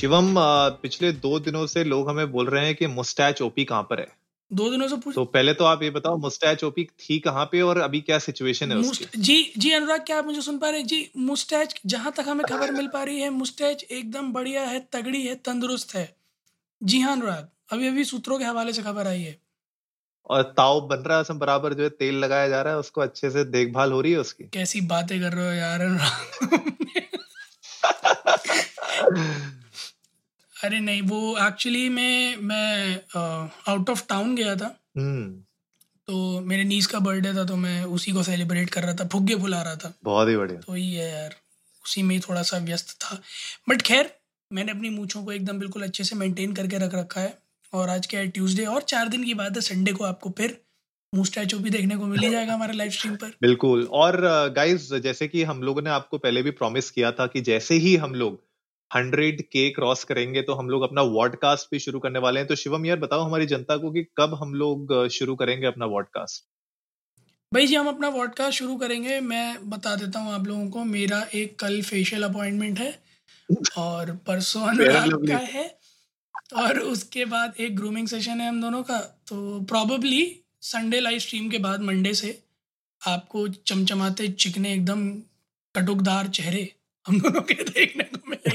शिवम 0.00 0.34
पिछले 0.82 1.12
दो 1.12 1.38
दिनों 1.40 1.66
से 1.66 1.84
लोग 1.84 2.08
हमें 2.10 2.30
बोल 2.32 2.46
रहे 2.46 2.66
हैं 2.66 2.74
कि 2.74 2.86
मुस्टैच 2.86 3.42
ओपी 3.42 3.64
कहाँ 3.64 3.82
पर 3.82 4.00
है? 4.00 4.08
दो 4.52 4.70
दिनों 4.70 4.88
से 4.88 4.96
पूछ 4.96 5.14
तो 5.14 5.24
पहले 5.24 5.54
तो 5.54 5.64
आप 5.64 5.82
ये 5.82 5.90
बताओ 5.90 6.16
मुस्टैच 6.16 6.64
ओपी 6.64 6.84
थी 6.84 7.18
कहाँ 7.18 7.44
पे 7.44 7.60
और 7.60 7.78
अभी 7.78 8.00
क्या 8.00 8.18
सिचुएशन 8.18 8.72
है 8.72 8.78
उसकी? 8.78 9.06
जी 9.16 9.52
जी 9.58 9.70
अनुराग 9.70 10.00
क्या 10.00 10.18
आप 10.18 10.24
मुझे 10.24 10.40
सुन 10.40 10.58
पा 10.58 10.70
रहे 10.70 10.80
हैं? 10.80 10.86
जी 10.86 11.10
मुस्टैच 11.16 11.80
जहाँ 11.86 12.12
तक 12.12 12.24
हमें 12.28 12.46
खबर 12.46 12.70
मिल 12.70 12.86
पा 12.86 13.02
रही 13.02 13.20
है 13.20 13.30
मुस्टैच 13.30 13.82
एकदम 13.82 14.32
बढ़िया 14.32 14.62
है 14.62 14.88
तगड़ी 14.92 15.26
है 15.26 15.34
तंदुरुस्त 15.34 15.94
है। 15.94 16.16
जी 16.82 17.00
हाँ 17.00 17.12
अनुराग 17.12 17.48
अभी 17.72 17.88
अभी 17.88 18.04
सूत्रों 18.04 18.38
के 18.38 18.44
हवाले 18.44 18.72
से 18.72 18.82
खबर 18.82 19.06
आई 19.06 19.22
है। 19.22 19.38
और 20.30 20.42
ताव 20.42 20.80
बन 20.80 20.96
रहा 20.96 21.18
है 21.18 21.38
बराबर 21.38 21.74
जो 21.74 21.82
है 21.82 21.88
तेल 21.88 22.14
लगाया 22.14 22.48
जा 22.48 22.62
रहा 22.62 22.72
है 22.72 22.78
उसको 22.78 23.00
अच्छे 23.00 23.30
से 23.30 23.44
देखभाल 23.44 23.92
हो 23.92 24.00
रही 24.00 24.12
है 24.12 24.18
उसकी? 24.18 24.44
कैसी 24.44 24.80
बातें 24.80 25.20
कर 25.20 25.32
रहे 25.32 25.46
हो 25.46 25.52
यार 25.52 25.80
अनुराग। 25.80 26.68
अरे 30.64 30.80
नहीं 30.80 31.02
वो 31.02 31.36
एक्चुअली 31.38 31.88
मैं 31.88 32.36
मैं 32.36 33.00
आउट 33.68 33.90
ऑफ़ 33.90 34.04
टाउन 34.08 34.34
गया 34.36 34.54
था। 34.56 34.74
हम्म। 34.96 35.30
तो 36.08 36.40
मेरे 36.40 36.64
नीस 36.64 36.86
का 36.86 36.98
बर्थडे 36.98 37.34
था 37.34 37.44
तो 37.44 37.56
मैं 37.56 37.84
उसी 37.84 38.12
को 38.12 38.22
सेलिब्रेट 38.22 38.70
कर 38.70 38.82
रहा 38.82 38.94
था 38.94 39.06
फुग्गे 39.08 39.36
फुला 39.36 39.62
रहा 39.62 39.76
था। 39.76 39.92
बहुत 40.04 40.28
ही 40.28 40.36
बढ़िया। 40.36 40.60
तो 40.60 40.76
ये 40.76 41.02
है 41.02 41.10
यार 41.12 41.34
उसी 41.84 42.02
में 42.02 42.14
ही 42.14 42.20
थोड़ा 42.20 42.42
सा 42.42 42.58
व्यस्त 42.58 42.96
था। 43.00 43.20
बट 43.68 43.82
खैर 43.82 44.10
मैंने 44.52 44.72
अपनी 44.72 44.90
मूछों 44.90 45.24
को 45.24 45.32
एकदम 45.32 45.58
बिल्कुल 45.58 45.82
अच्छे 45.82 46.04
से 46.04 46.16
मेंटेन 46.16 46.52
करके 46.52 46.78
रख 46.78 46.94
रखा 46.94 47.20
है। 47.20 47.38
और 47.72 47.88
आज 47.88 48.06
क्या 48.06 48.20
है 48.20 48.28
ट्यूसडे 48.28 48.64
और 48.64 48.82
चार 48.82 49.08
दिन 49.08 49.24
की 49.24 49.34
बात 49.34 49.56
है 49.56 49.60
संडे 49.60 49.92
को 49.92 50.04
आपको 50.04 50.34
फिर 50.38 50.60
भी 51.14 51.70
देखने 51.70 51.96
को 51.96 52.06
मिल 52.06 52.20
ही 52.20 52.30
जाएगा 52.30 52.54
हमारे 52.54 52.72
लाइव 52.72 52.90
स्ट्रीम 52.90 53.14
पर। 53.16 53.32
बिल्कुल। 53.42 53.84
और 53.92 54.20
गाइस 54.56 54.92
जैसे 54.92 55.28
कि 55.28 55.42
हम 55.42 55.62
लोगों 55.62 55.82
ने 55.82 55.90
आपको 55.90 56.18
पहले 56.18 56.42
भी 56.42 56.50
प्रॉमिस 56.50 56.90
किया 56.90 57.12
था 57.12 57.26
कि 57.26 57.40
जैसे 57.40 57.74
ही 57.74 57.96
हम 57.96 58.14
लोग 58.14 58.47
हंड्रेड 58.94 59.42
के 59.42 59.70
क्रॉस 59.70 60.04
करेंगे 60.04 60.42
तो 60.42 60.54
हम 60.54 60.68
लोग 60.70 60.82
अपना 60.82 61.02
वॉडकास्ट 61.02 61.68
भी 61.72 61.78
शुरू 61.78 61.98
करने 61.98 62.18
वाले 62.18 62.40
हैं। 62.40 62.48
तो 62.48 62.54
शिवम 62.54 62.86
यार 62.86 62.98
बताओ 62.98 63.20
हमारी 63.20 63.46
जनता 63.46 63.76
को 63.76 63.90
कि 63.90 64.02
कब 64.02 64.34
हम 64.34 64.54
लोग 64.54 65.08
शुरू 65.08 65.36
करेंगे 65.36 65.66
अपना 65.66 65.86
वॉडकास्ट? 65.86 66.44
भाई 67.54 67.66
जी 67.66 67.74
हम 67.74 67.88
अपना 67.88 68.08
वॉडकास्ट 68.08 68.58
शुरू 68.58 68.76
करेंगे। 68.76 69.20
मैं 69.20 69.70
बता 69.70 69.96
देता 69.96 70.20
हूँ 70.20 70.32
आप 70.32 70.46
लोगों 70.46 70.70
को 70.70 70.84
मेरा 70.84 71.26
एक 71.34 71.58
कल 71.58 71.82
फेशियल 71.82 72.22
अपॉइंटमेंट 72.22 72.78
है 72.78 73.02
और 73.78 74.16
परसों 74.16 74.66
का 75.28 75.36
है 75.36 75.78
और 76.56 76.78
उसके 76.78 77.24
बाद 77.24 77.54
एक 77.60 77.76
ग्रूमिंग 77.76 78.08
सेशन 78.08 78.40
है 78.40 78.48
हम 78.48 78.60
दोनों 78.60 78.82
का। 78.82 78.98
तो 78.98 79.60
प्रॉबली 79.60 80.40
संडे 80.60 81.00
लाइव 81.00 81.18
स्ट्रीम 81.18 81.50
के 81.50 81.58
बाद 81.58 81.80
मंडे 81.80 82.14
से 82.14 82.42
आपको 83.06 83.48
चमचमाते 83.48 84.28
चिकने 84.28 84.72
एकदम 84.74 85.10
कटुकदार 85.74 86.28
चेहरे 86.28 86.74
हम 87.06 87.20
दोनों 87.20 87.40
के 87.40 87.54
देखने 87.70 88.04
को 88.04 88.30
मिलेंगे। 88.30 88.47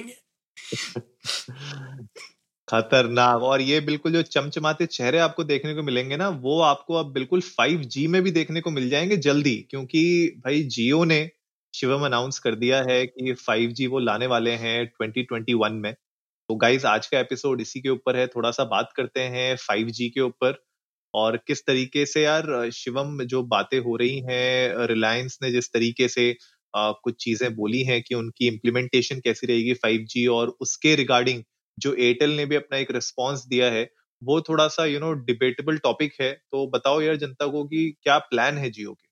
खतरनाक। 2.67 3.41
और 3.43 3.61
ये 3.61 3.79
बिल्कुल 3.81 4.11
जो 4.11 4.21
चमचमाते 4.21 4.85
चेहरे 4.85 5.19
आपको 5.19 5.43
देखने 5.43 5.73
को 5.75 5.83
मिलेंगे 5.83 6.17
ना, 6.17 6.30
वो 6.30 6.59
आपको 6.61 6.93
अब 6.93 7.11
बिल्कुल 7.13 7.41
5G 7.41 8.08
में 8.08 8.21
भी 8.23 8.31
देखने 8.31 8.61
को 8.61 8.71
मिल 8.71 8.89
जाएँगे 8.89 9.17
जल्दी, 9.17 9.55
क्योंकि 9.70 10.42
भाई 10.45 10.64
जियो 10.64 11.03
ने 11.03 11.30
शिवम 11.73 12.05
अनाउंस 12.05 12.39
कर 12.39 12.55
दिया 12.55 12.81
है 12.83 13.05
कि 13.05 13.33
5G 13.33 13.87
वो 13.87 13.99
लाने 13.99 14.27
वाले 14.27 14.52
हैं 14.52 14.86
2021 14.87 15.73
में। 15.73 15.93
तो 16.49 16.55
गाइज़ 16.55 16.86
आज 16.87 17.08
का 17.08 17.19
एपिसोड 17.19 17.61
इसी 17.61 17.81
के 17.81 17.89
ऊपर 17.89 18.17
है 18.17 18.27
थोड़ा 18.27 18.52
सा 18.52 18.64
बात 18.65 18.93
करते 18.95 19.19
हैं 19.19 19.55
5G 19.58 20.09
के 20.09 20.21
ऊपर। 20.21 20.64
और 21.14 21.37
किस 21.37 21.65
तरीके 21.65 22.05
से 22.05 22.23
यार, 22.23 22.69
शिवम 22.71 23.23
जो 23.23 23.43
बातें 23.43 23.80
हो 23.80 23.95
रही 23.95 24.19
हैं 24.19 24.87
रिलायंस 24.87 25.39
ने 25.43 25.52
जिस 25.52 25.73
तरीके 25.73 26.08
से 26.08 26.36
कुछ 26.76 27.16
चीज़ें 27.23 27.56
बोली 27.56 27.84
हैं 27.84 28.02
कि 28.04 28.16
उनकी 28.16 28.48
इम्प्लीमेंटेशन 28.48 29.20
कैसी 29.20 29.48
रहेगी 29.48 29.73
5G 29.76 30.26
और 30.28 30.56
उसके 30.61 30.95
रिगार्डिंग 30.95 31.44
जो 31.78 31.94
एयरटेल 31.95 32.36
ने 32.38 32.45
भी 32.45 32.56
अपना 32.56 32.78
एक 32.78 32.92
रिस्पॉन्स 32.92 33.45
दिया 33.48 33.72
है 33.72 33.89
वो 34.22 34.42
थोड़ा 34.42 34.67
सा 34.67 34.86
यू 34.86 35.00
नो 35.00 35.11
डिबेटेबल 35.26 35.78
टॉपिक 35.80 36.14
है। 36.22 36.32
तो 36.34 36.67
बताओ 36.67 37.02
यार 37.02 37.16
जनता 37.17 37.48
को 37.48 37.64
कि 37.66 37.89
क्या 38.04 38.17
प्लान 38.26 38.58
है 38.58 38.70
जियो 38.72 38.94
के? 38.94 39.08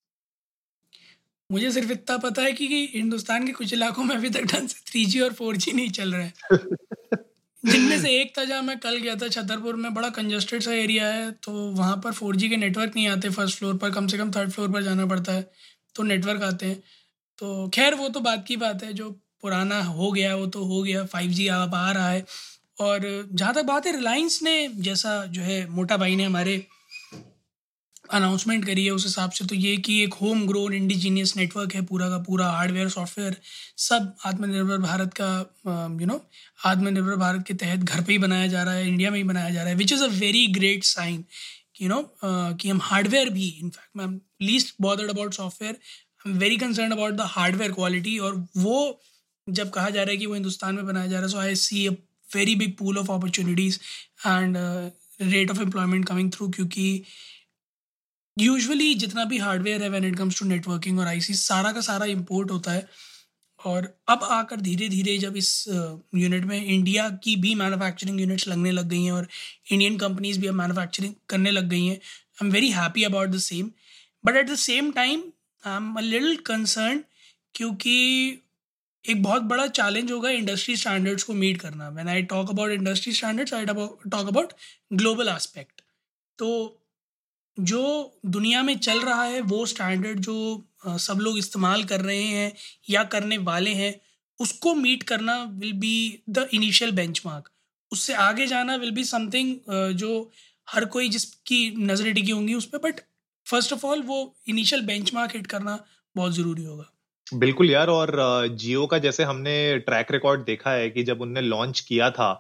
मुझे 1.49 1.71
सिर्फ़ 1.71 1.91
इतना 1.91 2.17
पता 2.17 2.41
है 2.41 2.51
कि 2.53 2.67
कि 2.67 2.77
हिंदुस्तान 2.95 3.45
के 3.47 3.51
कुछ 3.51 3.73
इलाकों 3.73 4.03
में 4.03 4.15
अभी 4.15 4.29
तक 4.29 4.43
ढंग 4.45 4.67
से 4.67 4.81
थ्री 4.87 5.19
और 5.19 5.33
फोर 5.33 5.57
नहीं 5.73 5.89
चल 5.91 6.13
रहे 6.13 6.23
हैं। 6.23 6.33
जिनमें 7.63 7.97
से 7.99 8.09
एक 8.21 8.37
था 8.37 8.43
जहाँ 8.45 8.61
मैं 8.61 8.77
कल 8.79 8.97
गया 8.97 9.15
था 9.15 9.27
छतरपुर 9.27 9.75
में 9.75 9.93
बड़ा 9.93 10.09
कंजस्टेड 10.09 10.61
सा 10.61 10.73
एरिया 10.73 11.07
है 11.07 11.31
तो 11.43 11.51
वहाँ 11.71 11.95
पर 11.97 12.11
फोर 12.11 12.37
के 12.37 12.57
नेटवर्क 12.57 12.95
नहीं 12.95 13.07
आते 13.07 13.29
फ़र्स्ट 13.29 13.57
फ्लोर 13.57 13.77
पर 13.77 13.91
कम 13.91 14.07
से 14.07 14.17
कम 14.17 14.31
थर्ड 14.31 14.51
फ्लोर 14.51 14.71
पर 14.71 14.83
जाना 14.83 15.05
पड़ता 15.05 15.33
है 15.33 15.51
तो 15.95 16.03
नेटवर्क 16.03 16.43
आते 16.43 16.65
हैं। 16.65 16.81
तो 17.41 17.67
खैर, 17.73 17.95
वो 17.95 18.07
तो 18.09 18.19
बात 18.21 18.43
की 18.47 18.55
बात 18.57 18.83
है, 18.83 18.93
जो 18.93 19.09
पुराना 19.41 19.81
हो 19.83 20.11
गया, 20.11 20.35
वो 20.35 20.45
तो 20.47 20.63
हो 20.65 20.81
गया 20.83 21.03
फाइव 21.05 21.31
जी 21.31 21.47
अब 21.49 21.75
आ 21.75 21.91
रहा 21.91 22.09
है। 22.09 22.25
और 22.79 23.29
जहाँ 23.31 23.53
तक 23.53 23.63
बात 23.65 23.85
है 23.85 23.95
रिलायंस 23.95 24.39
ने 24.43 24.67
जैसा 24.79 25.23
जो 25.27 25.41
है, 25.41 25.65
मोटा 25.69 25.97
भाई 25.97 26.15
ने 26.15 26.23
हमारे 26.23 26.65
अनाउंसमेंट 28.13 28.65
करी 28.65 28.85
है, 28.85 28.91
उस 28.91 29.05
हिसाब 29.05 29.31
से 29.31 29.45
तो 29.45 29.55
ये 29.55 29.75
कि 29.77 30.01
एक 30.03 30.13
होम 30.13 30.45
ग्रोन 30.47 30.73
इंडिजीनियस 30.73 31.35
नेटवर्क 31.37 31.73
है, 31.75 31.81
पूरा 31.81 32.09
का 32.09 32.17
पूरा 32.27 32.49
हार्डवेयर 32.51 32.89
सॉफ्टवेयर 32.89 33.35
सब 33.79 34.13
आत्मनिर्भर 34.25 34.77
भारत 34.77 35.13
का 35.21 35.29
यू 36.01 36.07
नो 36.07 36.21
आत्मनिर्भर 36.65 37.15
भारत 37.15 37.45
के 37.47 37.53
तहत 37.53 37.79
घर 37.79 38.03
पे 38.03 38.11
ही 38.11 38.17
बनाया 38.17 38.47
जा 38.47 38.63
रहा 38.63 38.73
है 38.73 38.87
इंडिया 38.87 39.11
में 39.11 39.17
ही 39.17 39.23
बनाया 39.23 39.49
जा 39.49 39.61
रहा 39.61 39.69
है 39.69 39.75
which 39.75 39.93
is 39.93 40.03
a 40.03 40.07
very 40.19 40.45
great 40.59 40.83
sign 40.83 41.23
you 41.81 41.89
know 41.89 42.01
कि 42.23 42.69
हम 42.69 42.79
हार्डवेयर 42.83 43.29
भी 43.29 43.47
in fact 43.49 43.97
ma'am 43.97 44.19
least 44.41 44.75
bothered 44.81 45.09
about 45.09 45.33
software 45.33 45.77
I 46.25 46.31
am 46.31 46.37
very 46.39 46.57
concern 46.57 46.91
about 46.91 47.13
the 47.13 47.27
hardware 47.29 47.71
quality 47.71 48.17
और 48.19 48.35
वो 48.57 48.77
जब 49.47 49.69
कहा 49.69 49.89
जा 49.89 50.03
रहा 50.03 50.11
है 50.11 50.17
कि 50.17 50.25
वो 50.25 50.33
हिंदुस्तान 50.33 50.75
में 50.75 50.85
बनाया 50.85 51.07
जा 51.07 51.17
रहा 51.17 51.25
है 51.25 51.31
so 51.31 51.37
I 51.39 51.55
see 51.57 51.85
a 51.87 51.91
very 52.27 52.55
big 52.55 52.75
pool 52.77 52.97
of 52.97 53.11
opportunities 53.11 53.79
and 54.27 54.57
rate 55.21 55.51
of 55.51 55.61
employment 55.61 56.07
coming 56.07 56.31
through 56.31 56.49
क्योंकि 56.49 56.87
यूजुअली 58.37 58.93
जितना 58.95 59.23
भी 59.25 59.37
हार्डवेयर 59.37 59.83
है 59.83 59.89
when 59.89 60.05
it 60.05 60.17
comes 60.17 60.39
to 60.39 60.45
networking 60.45 60.99
और 60.99 61.07
आईसी 61.07 61.33
सारा 61.35 61.71
का 61.71 61.81
सारा 61.81 62.05
इम्पोर्ट 62.07 62.51
होता 62.51 62.71
है 62.71 62.87
और 63.59 63.87
अब 64.09 64.23
आकर 64.23 64.61
धीरे 64.61 64.87
धीरे 64.89 65.17
जब 65.17 65.35
इस 65.37 65.49
यूनिट 66.15 66.45
में 66.45 66.63
इंडिया 66.63 67.09
की 67.23 67.35
भी 67.35 67.53
मैन्युफैक्चरिंग 67.55 68.19
यूनिट्स 68.21 68.47
लगने 68.47 68.71
लग 68.71 68.87
गई 68.89 69.03
हैं 69.03 69.11
और 69.11 69.27
इंडियन 69.71 69.97
कंपनीज़ 69.97 70.39
भी 70.39 70.47
अब 70.47 70.55
मैन्युफैक्चरिंग 70.55 71.13
करने 71.29 71.51
लग 71.51 71.67
गई 71.69 71.85
हैं 71.85 71.95
I 71.95 72.45
am 72.45 72.51
very 72.51 72.69
happy 72.71 73.03
about 73.03 73.29
the 73.29 73.39
same 73.41 73.71
but 74.23 74.35
at 74.35 74.49
the 74.49 74.55
same 74.59 74.91
time 74.91 75.23
I 75.63 75.75
am 75.75 75.93
a 75.95 76.01
little 76.01 76.35
concern 76.45 77.03
क्योंकि 77.55 77.95
एक 79.05 79.21
बहुत 79.23 79.41
बड़ा 79.43 79.65
चैलेंज 79.67 80.11
होगा 80.11 80.29
इंडस्ट्री 80.29 80.75
स्टैंडर्ड्स 80.75 81.23
को 81.23 81.33
मीट 81.33 81.61
करना। 81.61 81.89
When 81.89 82.07
I 82.09 82.21
talk 82.33 82.49
about 82.49 82.71
industry 82.71 83.13
standards 83.13 83.53
I 83.53 83.65
talk 83.65 84.27
about 84.27 84.53
global 84.93 85.27
aspect 85.27 85.81
तो 86.39 86.49
जो 87.57 87.81
दुनिया 88.25 88.61
में 88.63 88.77
चल 88.77 88.99
रहा 89.01 89.23
है, 89.23 89.39
वो 89.41 89.65
स्टैंडर्ड 89.65 90.19
जो 90.19 90.97
सब 90.99 91.17
लोग 91.21 91.37
इस्तेमाल 91.37 91.83
कर 91.83 92.01
रहे 92.01 92.23
हैं 92.23 92.51
या 92.89 93.03
करने 93.05 93.37
वाले 93.39 93.73
हैं, 93.73 93.93
उसको 94.39 94.73
मीट 94.75 95.03
करना 95.03 95.43
will 95.43 95.73
be 95.79 96.23
the 96.29 96.47
initial 96.53 96.91
benchmark 96.91 97.49
उससे 97.91 98.13
आगे 98.15 98.47
जाना 98.47 98.75
विल 98.75 98.91
बी 98.91 99.03
समथिंग 99.03 99.55
जो 99.95 100.31
हर 100.67 100.85
कोई 100.85 101.09
जिसकी 101.09 101.59
नज़रें 101.77 102.13
टिकी 102.13 102.31
होंगी 102.31 102.53
उस 102.53 102.65
पर 102.65 102.77
बट 102.79 103.01
फ़र्स्ट 103.51 103.73
ऑफ़ 103.73 103.85
ऑल 103.85 104.01
वो 104.03 104.17
इनिशियल 104.49 104.85
बेंचमार्क 104.85 105.35
हिट 105.35 105.47
करना 105.47 105.77
बहुत 106.15 106.33
ज़रूरी 106.33 106.63
होगा। 106.63 106.91
बिल्कुल 107.27 107.69
यार, 107.71 107.89
और 107.89 108.47
जियो 108.55 108.85
का 108.87 108.97
जैसे 108.99 109.23
हमने 109.23 109.53
ट्रैक 109.79 110.11
रिकॉर्ड 110.11 110.41
देखा 110.45 110.71
है 110.71 110.89
कि 110.89 111.03
जब 111.03 111.21
उनने 111.21 111.41
लॉन्च 111.41 111.79
किया 111.79 112.09
था 112.11 112.33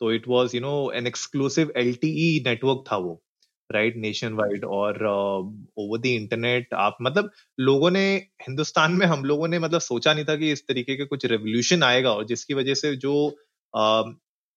तो 0.00 0.12
it 0.12 0.28
was 0.28 0.54
you 0.54 0.60
know 0.60 0.74
an 0.94 1.06
exclusive 1.06 1.72
LTE 1.76 2.42
network 2.46 2.84
था 2.92 2.96
वो 2.98 3.20
राइट 3.70 3.96
नेशन 3.96 4.32
वाइड 4.32 4.64
और 4.64 5.04
ओवर 5.06 5.98
द 5.98 6.06
इंटरनेट 6.06 6.74
आप 6.74 6.96
मतलब 7.02 7.30
लोगों 7.60 7.90
ने, 7.90 8.04
हिंदुस्तान 8.42 8.92
में 8.92 9.06
हम 9.06 9.24
लोगों 9.24 9.48
ने 9.48 9.58
मतलब 9.58 9.80
सोचा 9.80 10.14
नहीं 10.14 10.24
था 10.24 10.36
कि 10.36 10.52
इस 10.52 10.66
तरीके 10.68 10.96
के 10.96 11.04
कुछ 11.04 11.26
रेवोल्यूशन 11.26 11.82
आएगा 11.82 12.12
और 12.12 12.24
जिसकी 12.26 12.54
वजह 12.54 12.74
से 12.74 12.94
जो 12.96 13.14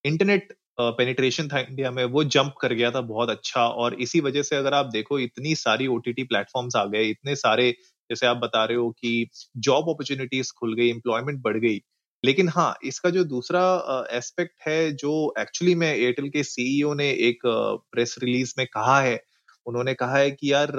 इंटरनेट 0.06 0.54
पेनिट्रेशन 0.98 1.48
था 1.48 1.60
इंडिया 1.60 1.92
में, 1.92 2.04
वो 2.06 2.24
जंप 2.26 2.54
कर 2.62 2.74
गया 2.74 2.92
था 2.92 3.02
बहुत 3.04 3.30
अच्छा 3.30 3.66
और 3.68 3.94
इसी 4.02 4.20
वजह 4.22 4.42
से 4.44 4.56
अगर 4.56 4.74
आप 4.74 4.86
देखो, 4.88 5.20
इतनी 5.20 5.56
सारी 5.56 5.88
ओटीटी 5.88 6.24
प्लेटफॉर्म्स 6.24 6.76
आ 6.76 6.86
गए, 6.86 7.04
इतने 7.06 7.36
सारे, 7.36 7.72
जैसे 8.10 8.26
आप 8.28 8.38
बता 8.38 8.64
रहे 8.66 8.78
हो 8.78 8.90
कि 8.92 9.28
जॉब 9.60 9.90
अपॉर्चुनिटीज़ 9.90 10.52
खुल 10.60 10.74
गई 10.76 10.90
एम्प्लॉयमेंट 10.90 11.42
बढ़ 11.42 11.58
गई। 11.58 11.80
लेकिन 12.24 12.50
हाँ 12.50 12.74
इसका 12.86 13.10
जो 13.10 13.24
दूसरा 13.26 13.62
एस्पेक्ट 14.12 14.54
है, 14.68 14.92
जो 14.94 15.34
एक्चुअली 15.40 15.76
में 15.76 15.88
एयरटेल 15.88 16.30
के 16.30 16.44
सीईओ 16.44 16.94
ने 16.94 17.10
एक 17.30 17.40
प्रेस 17.46 18.16
रिलीज़ 18.24 18.54
में 18.58 18.66
कहा 18.68 19.00
है, 19.02 19.20
उन्होंने 19.66 19.94
कहा 19.94 20.18
है 20.18 20.32
कि 20.32 20.52
यार 20.54 20.72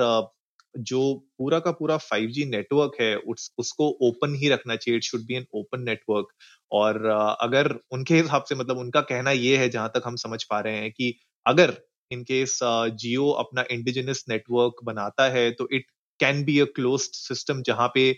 जो 0.74 1.00
पूरा 1.38 1.58
का 1.60 1.70
पूरा 1.72 1.96
5G 1.98 2.44
नेटवर्क 2.50 2.92
है 3.00 3.16
उस, 3.16 3.52
उसको 3.58 3.88
ओपन 4.02 4.34
ही 4.34 4.48
रखना 4.48 4.76
चाहिए. 4.76 4.96
It 4.98 5.04
should 5.04 5.24
be 5.26 5.34
an 5.34 5.46
open 5.54 5.82
network 5.82 6.28
और 6.72 7.06
अगर 7.40 7.74
उनके 7.92 8.14
हिसाब 8.16 8.44
से 8.48 8.54
मतलब 8.54 8.78
उनका 8.78 9.00
कहना 9.02 9.30
ये 9.32 9.56
है 9.56 9.68
जहाँ 9.70 9.88
तक 9.96 10.02
हम 10.06 10.16
समझ 10.16 10.42
पा 10.44 10.60
रहे 10.60 10.76
हैं 10.76 10.90
कि 10.92 11.14
अगर 11.46 11.76
इन 12.10 12.22
केस 12.24 12.58
जियो 12.62 13.28
अपना 13.42 13.64
इंडिजिनस 13.72 14.24
नेटवर्क 14.28 14.84
बनाता 14.84 15.28
है 15.30 15.50
तो 15.52 15.68
it 15.72 15.86
can 16.20 16.44
be 16.44 16.58
a 16.60 16.64
close 16.76 17.00
system 17.00 17.62
जहाँ 17.62 17.88
पे 17.94 18.12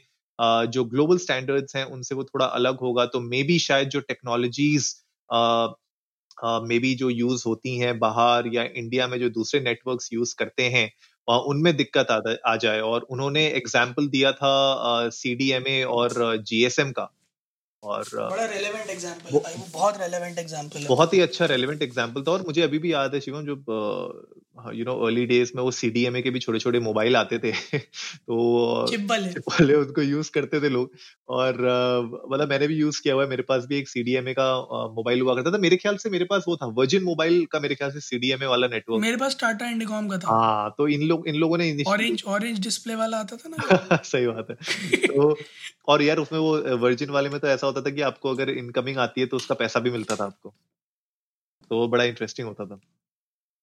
जो 0.69 0.85
ग्लोबल 0.85 1.19
स्टैंडर्ड्स 1.19 1.77
हैं 1.77 1.85
उनसे 1.87 2.15
वो 2.15 2.25
थोड़ा 2.25 2.47
अलग 2.47 2.81
होगा. 2.81 3.06
तो 3.06 3.21
मे 3.21 3.43
बी 3.43 3.59
शायद 3.59 3.89
जो 3.89 4.01
टेक्नोलॉजीज़ 4.03 4.95
मे 6.65 6.79
बी 6.79 6.95
जो 6.95 7.09
यूज़ 7.11 7.43
होती 7.47 7.77
हैं 7.79 7.99
बाहर 7.99 8.47
या 8.55 8.62
इंडिया 8.77 9.06
में 9.09 9.19
जो 9.21 9.29
दूसरे 9.31 9.61
नेटवर्क्स 9.61 10.12
यूज़ 10.12 10.35
करते 10.39 10.62
हैं 10.71 10.91
उनमें 11.29 11.76
दिक्कत 11.76 12.11
आ, 12.11 12.21
आ 12.47 12.56
जाए 12.56 12.81
और 12.82 13.06
उन्होंने 13.11 13.47
एग्ज़ाम्पल 13.49 14.09
दिया 14.09 14.32
था 14.32 15.09
सी 15.11 15.35
डी 15.35 15.50
एम 15.53 15.67
ए 15.69 15.82
और 15.91 16.37
जीएसएम 16.43 16.93
का। 16.93 17.11
और 17.82 18.05
बड़ा 18.15 18.44
रेलेवेंट 18.44 18.91
एग्जांपल 18.91 19.32
वो, 19.32 19.38
वो 19.38 19.67
बहुत 19.73 20.00
रेलेवेंट 20.00 20.38
एग्ज़ाम्पल 20.38 20.87
बहुत 20.88 21.15
ही 21.15 21.21
अच्छा 21.21 21.47
रेलेवेंट 21.47 21.82
एग्ज़ाम्पल 21.82 22.23
था 22.23 22.32
और 22.32 22.43
मुझे 22.47 22.62
अभी 22.62 22.79
भी 22.79 22.93
याद 22.93 23.15
है 23.15 23.21
शिवम 23.21 23.44
जो 23.44 23.56
यू 24.75 24.85
नो 24.85 24.95
अर्ली 25.06 25.27
डेज़ 25.27 25.53
में 25.56 25.62
वो 25.62 25.71
सीडीएमए 25.71 26.23
के 26.23 26.31
भी 26.31 26.39
छोटे 26.39 26.59
छोटे 26.59 26.81
मोबाइल 26.81 27.17
आते 27.17 27.39
थे। 27.39 27.53
तो 28.17 28.87
चिप 28.91 29.09
वाले 29.11 29.75
उनको 29.75 30.03
यूज़ 30.03 30.31
करते 30.31 30.61
थे 30.61 30.69
लोग। 30.69 30.91
और 31.29 31.55
मतलब 32.33 32.49
मैंने 32.49 32.69
भी 32.69 32.75
यूज़ 32.75 33.03
किया 33.03 33.15
हुआ 33.15 33.23
है। 33.23 33.29
मेरे 33.31 33.43
पास 33.43 33.65
भी 33.65 33.79
एक 33.79 33.89
सीडीएमए 33.89 34.33
का 34.33 34.61
मोबाइल 34.95 35.21
हुआ 35.21 35.35
करता 35.35 35.51
था। 35.51 35.59
मेरे 35.59 35.77
ख्याल 35.77 35.97
से 35.97 36.11
मेरे 36.11 36.25
पास 36.25 36.45
वो 36.49 36.56
था। 36.56 36.67
वर्जिन 36.67 37.03
मोबाइल 37.03 37.47
का 37.47 37.61
मेरे 37.61 37.75
ख्याल 37.75 37.91
से 37.91 38.01
सीडीएमए 38.01 38.47
वाला 38.47 38.67
नेटवर्क 38.67 39.03
मेरे 39.03 39.17
पास 39.17 39.37
टाटा 39.41 39.67
इंडिकॉम 39.67 40.09
का 40.09 40.19
था। 40.19 40.29
हाँ 40.29 40.75
तो 40.79 40.89
इन 40.89 41.03
लोग 41.03 41.29
इन 41.29 41.35
लोगों 41.35 41.59
ने 41.59 41.85
ऑरेंज 41.89 42.23
ऑरेंज 42.27 42.59
डिस्प्ले 42.59 42.95
वाला 42.95 43.17
आता 43.17 43.37
था 43.37 43.49
ना 43.49 43.97
सही 44.05 44.27
बात 44.27 44.47
है। 44.51 44.56
तो 45.06 45.39
और 45.89 46.03
यार 46.03 46.19
उसमें 46.19 46.41
वो 46.41 46.77
वर्जिन 46.77 47.11
वाले 47.11 47.29
में 47.29 47.41
तो 47.41 47.49
ऐसा 47.49 47.67
होता 47.67 47.81
था 47.81 47.91
कि 47.91 48.01
आपको 48.01 48.31
अगर 48.31 48.51
इनकमिंग 48.51 48.99
आती 48.99 49.21
है 49.21 49.27
तो 49.27 49.37
उसका 49.37 49.55
पैसा 49.55 49.81
भी 49.81 49.91
मिलता 49.91 50.17
था 50.17 50.25
आपको। 50.25 50.55
तो 51.71 51.89
बड़ा 51.89 52.05
इंटरेस्टिंग 52.05 52.49
होता 52.49 52.67
था। 52.67 52.81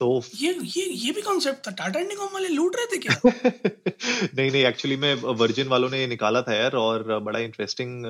तो 0.02 0.08
ये 0.36 0.54
ये 0.66 0.84
ये 0.96 1.12
भी 1.12 1.22
कॉन्सेप्ट 1.22 1.68
था। 1.68 1.72
टाटा 1.72 2.00
इंडिकॉम 2.00 2.30
वाले 2.34 2.48
लूट 2.50 2.76
रहे 2.76 2.86
थे 2.88 2.98
क्या? 2.98 3.16
नहीं 4.36 4.52
नहीं 4.52 4.64
एक्चुअली 4.66 4.96
में 4.98 5.14
वर्जिन 5.40 5.68
वालों 5.68 5.90
ने 5.90 6.00
ये 6.00 6.08
निकाला 6.08 6.42
था 6.42 6.54
यार 6.56 6.76
और 6.76 7.20
बड़ा 7.20 7.40
इंटरेस्टिंग 7.40 8.04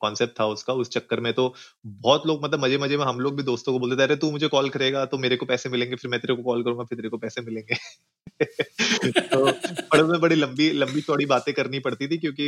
कॉन्सेप्ट 0.00 0.38
था 0.40 0.46
उसका। 0.46 0.72
उस 0.74 0.90
चक्कर 0.90 1.20
में 1.20 1.32
तो 1.32 1.54
बहुत 1.86 2.26
लोग 2.26 2.44
मतलब 2.44 2.64
मज़े 2.64 2.78
मज़े 2.78 2.96
में 2.96 3.04
हम 3.04 3.20
लोग 3.20 3.36
भी 3.36 3.42
दोस्तों 3.42 3.72
को 3.72 3.78
बोलते 3.78 3.96
थे 3.96 4.02
अरे 4.02 4.16
तू 4.16 4.30
मुझे 4.30 4.48
कॉल 4.48 4.68
करेगा 4.70 5.04
तो 5.06 5.18
मेरे 5.18 5.36
को 5.36 5.46
पैसे 5.46 5.68
मिलेंगे 5.68 5.96
फिर 5.96 6.10
मैं 6.10 6.20
तेरे 6.20 6.34
को 6.36 6.42
कॉल 6.42 6.62
करूँगा 6.62 6.84
फिर 6.84 6.98
तेरे 6.98 7.08
को 7.08 7.18
पैसे 7.18 7.40
मिलेंगे। 7.40 7.74
तो 9.32 9.44
बड़े 9.92 10.02
में 10.02 10.20
बड़ी 10.20 10.36
लंबी 10.36 10.70
लंबी 10.72 11.00
चौड़ी 11.00 11.26
बातें 11.26 11.54
करनी 11.54 11.78
पड़ती 11.78 12.08
थी 12.08 12.18
क्योंकि 12.18 12.46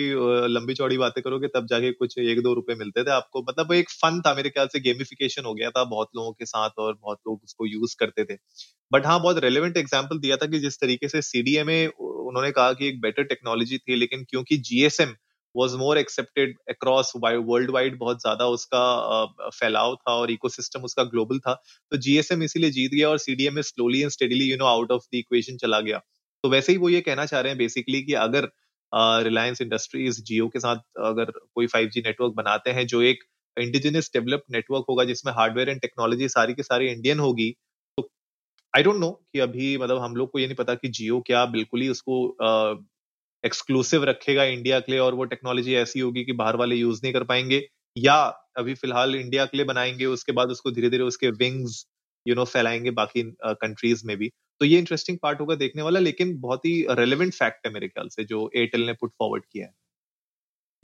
लंबी 0.48 0.74
चौड़ी 0.74 0.98
बातें 0.98 1.22
करोगे 1.22 1.48
तब 1.48 1.66
जाके 1.66 1.92
कुछ 1.92 2.18
एक 2.18 2.42
दो 2.42 2.54
रुपए 2.54 2.74
मिलते 2.74 3.04
थे 3.04 3.10
आपको। 3.10 3.42
मतलब 3.50 3.72
एक 3.72 3.90
फन 3.92 4.20
था 4.26 4.34
मेरे 4.34 4.50
ख्याल 4.50 4.68
से 4.68 4.80
गेमिफिकेशन 4.80 5.44
हो 5.44 5.54
गया 5.54 5.70
था 5.70 5.84
बहुत 5.84 6.08
लोगों 6.16 6.32
के 6.32 6.46
साथ 6.46 6.78
और 6.78 6.94
बहुत 7.02 7.18
लोग 7.28 7.40
उसको 7.44 7.66
यूज़ 7.66 7.96
करते 7.98 8.24
थे। 8.24 8.36
बट 8.92 9.06
हाँ 9.06 9.20
बहुत 9.22 9.38
रेलिवेंट 9.38 9.76
एग्ज़ाम्पल 9.76 10.18
दिया 10.18 10.36
था 10.36 10.46
कि 10.46 10.58
जिस 10.60 10.80
तरीके 10.80 11.08
से 11.08 11.22
सी 11.22 11.42
डी 11.42 11.50
सीडीएमए 11.50 11.86
उन्होंने 11.88 12.50
कहा 12.50 12.72
कि 12.72 12.88
एक 12.88 13.00
बेटर 13.00 13.22
टेक्नोलॉजी 13.24 13.78
थी, 13.78 13.94
लेकिन 13.96 14.24
क्योंकि 14.30 14.56
GSM 14.58 15.14
was 15.54 15.76
more 15.76 15.98
accepted 15.98 16.56
across 16.70 17.12
worldwide 17.70 17.98
बहुत 17.98 18.20
ज़्यादा 18.20 18.46
उसका 18.48 19.50
फैलाव 19.50 19.94
था 19.96 20.12
और 20.14 20.30
इकोसिस्टम 20.30 20.82
उसका 20.84 21.04
ग्लोबल 21.04 21.38
था 21.38 21.54
तो 21.92 21.96
जीएसएम 21.98 22.42
इसीलिए 22.42 22.70
जीत 22.70 22.90
गया 22.92 23.08
और 23.10 23.18
CDM 23.18 23.60
slowly 23.62 24.00
and 24.02 24.10
steadily 24.10 24.50
you 24.50 24.56
know 24.56 24.64
out 24.66 24.92
of 24.92 25.02
the 25.04 25.16
equation 25.16 25.56
चला 25.56 25.80
गया। 25.80 26.00
तो 26.44 26.48
वैसे 26.50 26.72
ही 26.72 26.78
वो 26.78 26.88
ये 26.88 27.00
कहना 27.00 27.26
चाह 27.26 27.40
रहे 27.40 27.50
हैं 27.50 27.58
बेसिकली 27.58 28.02
कि 28.02 28.14
अगर 28.20 28.48
रिलायंस 29.24 29.60
इंडस्ट्रीज़ 29.60 30.20
जियो 30.22 30.48
के 30.48 30.60
साथ 30.60 30.76
अगर 31.04 31.30
कोई 31.54 31.66
फाइव 31.66 31.88
जी 31.88 32.00
नेटवर्क 32.00 32.34
बनाते 32.36 32.70
हैं, 32.70 32.86
जो 32.86 33.02
एक 33.02 33.24
इंडिजिनियस 33.56 34.10
डेवलप्ड 34.14 34.54
नेटवर्क 34.54 34.84
होगा 34.88 35.04
जिसमें 35.04 35.32
हार्डवेयर 35.32 35.68
एंड 35.70 35.80
टेक्नोलॉजी 35.80 36.28
सारी 36.28 36.54
की 36.54 36.62
सारी 36.62 36.88
इंडियन 36.88 37.18
होगी 37.20 37.54
आई 38.74 38.82
डोंट 38.82 38.96
नो 38.96 39.10
कि 39.32 39.38
अभी 39.40 39.76
मतलब 39.78 39.98
हम 39.98 40.16
लोग 40.16 40.30
को 40.32 40.38
ये 40.38 40.46
नहीं 40.46 40.56
पता 40.56 40.74
कि 40.74 40.88
जियो 40.90 41.20
क्या 41.26 41.44
बिल्कुल 41.48 41.80
ही 41.80 41.88
उसको 41.88 42.16
एक्सक्लूसिव 43.44 44.04
रखेगा 44.04 44.44
इंडिया 44.46 44.80
के 44.80 44.92
लिए 44.92 45.00
और 45.00 45.14
वो 45.14 45.24
टेक्नोलॉजी 45.26 45.74
ऐसी 45.76 46.00
होगी 46.00 46.24
कि 46.24 46.32
बाहर 46.34 46.56
वाले 46.56 46.76
यूज़ 46.76 47.00
नहीं 47.04 47.12
कर 47.14 47.24
पाएँगे 47.24 47.62
या 47.96 48.16
अभी 48.58 48.74
फ़िलहाल 48.76 49.14
इंडिया 49.16 49.44
के 49.46 49.56
लिए 49.56 49.66
बनाएँगे, 49.66 50.06
उसके 50.06 50.32
बाद 50.32 50.50
उसको 50.50 50.70
धीरे 50.72 50.90
धीरे 50.90 51.04
उसके 51.04 51.30
विंग्स 51.36 51.84
यू 52.26 52.34
नो 52.34 52.44
फैलाएँगे 52.46 52.90
बाकी 52.92 53.22
कंट्रीज़ 53.44 54.06
में 54.06 54.16
भी। 54.18 54.28
तो 54.60 54.66
ये 54.66 54.78
इंटरेस्टिंग 54.78 55.18
पार्ट 55.22 55.40
होगा 55.40 55.54
देखने 55.56 55.82
वाला, 55.82 56.00
लेकिन 56.00 56.38
बहुत 56.40 56.64
ही 56.66 56.74
रेलिवेंट 56.92 57.34
फैक्ट 57.34 57.66
है 57.66 57.72
मेरे 57.72 57.88
ख्याल 57.88 58.08
से, 58.10 58.24
जो 58.24 58.50
एयरटेल 58.56 58.86
ने 58.86 58.92
पुट 58.94 59.12
फॉरवर्ड 59.14 59.44
किया 59.46 59.66
है। 59.66 59.72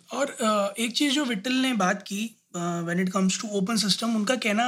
और 0.09 0.31
एक 0.79 0.93
चीज़ 0.93 1.15
जो 1.15 1.25
विटल 1.25 1.53
ने 1.55 1.73
बात 1.75 2.03
की 2.03 2.25
when 2.57 3.01
it 3.01 3.09
comes 3.13 3.41
to 3.41 3.49
open 3.59 3.77
system 3.77 4.15
उनका 4.17 4.37
कहना 4.37 4.65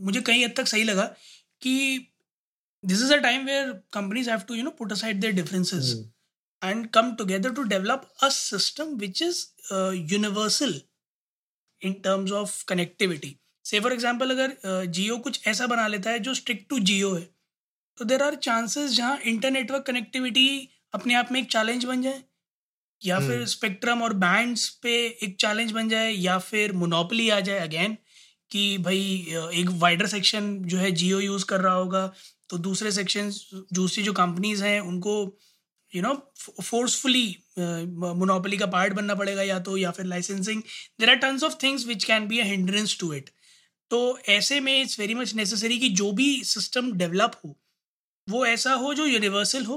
मुझे 0.00 0.20
कहीं 0.20 0.44
हद 0.44 0.54
तक 0.56 0.66
सही 0.66 0.84
लगा 0.84 1.04
कि 1.62 1.74
this 2.84 3.02
is 3.02 3.12
a 3.14 3.16
time 3.22 3.46
where 3.46 3.72
companies 3.92 4.30
have 4.30 4.40
to 4.48 4.54
you 4.54 4.62
know 4.62 4.70
put 4.78 4.92
aside 4.92 5.20
their 5.20 5.34
differences 5.34 5.94
and 6.62 6.90
come 6.92 7.16
together 7.16 7.52
to 7.52 7.64
develop 7.66 8.04
a 8.22 8.30
system 8.30 8.98
which 8.98 9.20
is 9.20 9.40
uh, 9.70 9.90
universal 10.12 10.74
in 11.82 11.96
terms 12.02 12.36
of 12.42 12.60
connectivity 12.66 13.32
से 13.64 13.78
फॉर 13.80 13.92
एग्ज़ाम्पल 13.92 14.30
अगर 14.30 14.86
Jio 14.86 15.14
uh, 15.14 15.22
कुछ 15.22 15.46
ऐसा 15.48 15.66
बना 15.66 15.86
लेता 15.86 16.10
है 16.10 16.18
जो 16.18 16.34
strict 16.34 16.68
to 16.70 16.78
Jio 16.80 17.12
है 17.14 17.28
तो 17.98 18.04
देर 18.04 18.22
आर 18.22 18.34
चांसेस 18.42 18.90
जहाँ 18.90 19.18
इंटरनेटवर्क 19.26 19.84
कनेक्टिविटी 19.86 20.48
अपने 20.94 21.14
आप 21.14 21.32
में 21.32 21.40
एक 21.40 21.50
चैलेंज 21.50 21.84
बन 21.84 22.02
जाए 22.02 22.22
या 23.02 23.18
hmm. 23.18 23.28
फिर 23.28 23.44
स्पेक्ट्रम 23.46 24.02
और 24.02 24.12
बैंड्स 24.24 24.68
पे 24.82 24.94
एक 25.22 25.36
चैलेंज 25.40 25.72
बन 25.72 25.88
जाए 25.88 26.10
या 26.10 26.38
फिर 26.40 26.72
मोनोपली 26.82 27.28
आ 27.30 27.40
जाए 27.40 27.58
अगेन 27.58 27.96
कि 28.50 28.66
भाई 28.78 29.00
uh, 29.30 29.50
एक 29.52 29.70
वाइडर 29.80 30.06
सेक्शन 30.06 30.56
जो 30.64 30.78
है 30.78 30.90
जियो 30.92 31.20
यूज़ 31.20 31.44
कर 31.44 31.60
रहा 31.60 31.74
होगा 31.74 32.06
तो 32.54 32.58
दूसरे 32.62 32.90
सेक्शन 32.92 33.30
दूसरी 33.72 34.02
जो 34.04 34.12
कंपनीज़ 34.12 34.64
हैं, 34.64 34.80
उनको 34.82 35.14
यू 35.92 36.02
नो 36.02 36.14
फोर्सफुली 36.62 37.26
मोनोपली 37.58 38.56
का 38.58 38.66
पार्ट 38.68 38.92
बनना 38.92 39.14
पड़ेगा 39.14 39.42
या 39.42 39.58
तो 39.60 39.76
या 39.76 39.90
फिर 39.90 40.06
licensing 40.06 40.62
there 41.00 41.10
are 41.10 41.16
turns 41.16 41.44
of 41.44 41.54
things 41.62 41.86
which 41.86 42.04
can 42.04 42.28
be 42.28 42.38
a 42.40 42.44
hindrance 42.44 42.96
to 43.00 43.12
it 43.14 43.30
तो 43.90 44.00
ऐसे 44.28 44.60
में 44.60 44.80
इट्स 44.80 44.98
वेरी 45.00 45.14
मच 45.14 45.34
नेसेसरी 45.34 45.78
कि 45.78 45.88
जो 46.02 46.10
भी 46.12 46.28
सिस्टम 46.44 46.92
डेवलप 46.92 47.40
हो, 47.44 47.56
वो 48.28 48.46
ऐसा 48.46 48.72
हो 48.74 48.94
जो 48.94 49.06
यूनिवर्सल 49.06 49.64
हो 49.64 49.76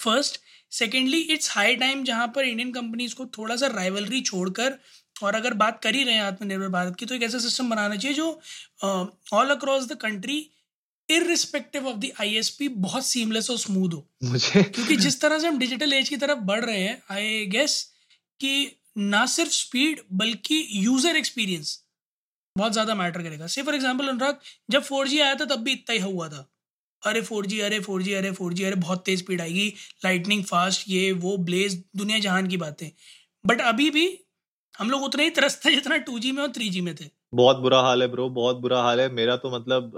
first 0.00 0.40
secondly 0.72 1.20
it's 1.32 1.50
high 1.50 1.76
time 1.76 2.04
जहाँ 2.04 2.26
पर 2.36 2.44
इंडियन 2.44 2.72
कंपनीज़ 2.72 3.14
को 3.14 3.26
थोड़ा 3.38 3.56
सा 3.56 3.66
राइवलरी 3.66 4.20
छोड़कर, 4.22 4.78
और 5.22 5.34
अगर 5.34 5.54
बात 5.54 5.80
कर 5.82 5.94
ही 5.94 6.02
रहे 6.04 6.14
हैं 6.14 6.22
आत्मनिर्भर 6.22 6.68
भारत 6.68 6.96
की 6.98 7.06
तो 7.06 7.14
एक 7.14 7.22
ऐसा 7.22 7.38
सिस्टम 7.38 7.70
बनाना 7.70 7.96
चाहिए 7.96 8.16
जो 8.16 8.28
all 9.32 9.50
across 9.50 9.86
the 9.88 9.96
country 10.00 10.38
irrespective 11.14 11.86
of 11.88 11.96
the 11.96 12.10
ISP 12.20 12.68
बहुत 12.80 13.06
सीमलेस 13.06 13.50
और 13.50 13.58
स्मूथ 13.58 13.94
हो। 13.94 14.06
मुझे 14.24 14.62
क्योंकि 14.64 14.96
जिस 14.98 15.20
तरह 15.20 15.38
से 15.38 15.48
हम 15.48 15.58
डिजिटल 15.58 15.92
एज 15.92 16.08
की 16.08 16.16
तरफ़ 16.18 16.38
बढ़ 16.44 16.64
रहे 16.64 16.80
हैं 16.80 17.02
आई 17.10 17.44
गेस 17.48 17.82
कि 18.40 18.54
ना 18.98 19.24
सिर्फ़ 19.28 19.52
स्पीड 19.52 20.00
बल्कि 20.14 20.66
यूज़र 20.76 21.16
एक्सपीरियंस 21.16 21.78
बहुत 22.56 22.72
ज़्यादा 22.72 22.94
मैटर 22.94 23.22
करेगा। 23.22 23.46
से 23.46 23.62
फॉर 23.62 23.74
एग्ज़ाम्पल 23.74 24.08
अनुराग 24.08 24.40
जब 24.70 24.82
फोर 24.82 25.08
आया 25.10 25.34
था 25.34 25.44
तब 25.46 25.62
भी 25.62 25.72
इतना 25.72 25.94
ही 25.94 26.00
हुआ 26.02 26.28
था। 26.28 26.48
अरे 27.02 27.20
फोर 27.22 27.46
अरे 27.64 27.78
फोर 27.80 28.02
अरे 28.14 28.30
फोर 28.32 28.52
अरे 28.54 28.74
बहुत 28.76 29.02
तेज 29.06 29.18
स्पीड 29.18 29.40
आएगी 29.40 29.72
लाइटनिंग 30.04 30.44
फास्ट 30.44 30.84
ये 30.88 31.10
वो 31.22 31.36
ब्लेज 31.38 31.82
दुनिया 31.96 32.18
जहान 32.18 32.48
की 32.48 32.56
बातें। 32.56 32.90
बट 33.44 33.60
अभी 33.62 33.90
भी 33.90 34.06
हम 34.74 34.90
लोग 34.90 35.02
उतने 35.02 35.24
ही 35.24 35.30
तरसते 35.32 35.70
जितना 35.70 35.96
टू 35.98 36.18
में 36.26 36.42
और 36.42 36.52
थ्री 36.52 36.80
में 36.80 36.94
थे। 36.94 37.04
बहुत 37.34 37.56
बुरा 37.58 37.80
हाल 37.80 38.02
है 38.02 38.08
ब्रो 38.08 38.28
बहुत 38.30 38.56
बुरा 38.58 38.80
हाल 38.82 39.00
है। 39.00 39.08
मेरा 39.12 39.36
तो 39.36 39.50
मतलब 39.50 39.92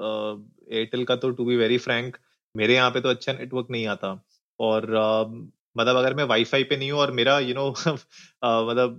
एयरटेल 0.73 1.05
का 1.05 1.17
तो 1.17 1.31
टू 1.31 1.45
बी 1.45 1.57
वेरी 1.57 1.79
फ्रैंक 1.79 2.17
मेरे 2.57 2.75
यहाँ 2.75 2.91
पे 2.91 3.01
तो 3.01 3.09
अच्छा 3.09 3.33
नेटवर्क 3.33 3.67
नहीं 3.71 3.87
आता। 3.87 4.25
और 4.61 4.87
मतलब 5.77 5.97
अगर 5.97 6.15
मैं 6.15 6.25
वाईफाई 6.25 6.65
पे 6.65 6.77
नहीं 6.77 6.91
हूँ 6.91 7.01
और 7.01 7.13
मेरा 7.13 7.39
यू 7.39 7.49
you 7.49 7.57
नो 7.57 7.75
know, 7.79 7.93
मतलब 8.45 8.99